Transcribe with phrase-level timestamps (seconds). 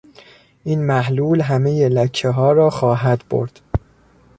[0.63, 3.61] این محلول همهی لکهها را خواهد برد.